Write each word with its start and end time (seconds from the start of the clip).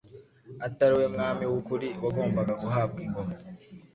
atari 0.67 0.93
we 0.99 1.05
mwami 1.13 1.43
w’ukuri 1.51 1.87
wagombaga 2.03 2.53
guhabwa 2.61 2.97
ingoma. 3.05 3.35